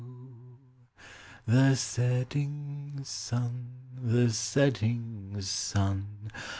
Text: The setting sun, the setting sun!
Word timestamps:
The 1.45 1.75
setting 1.75 3.01
sun, 3.03 3.67
the 3.95 4.31
setting 4.33 5.39
sun! 5.41 6.31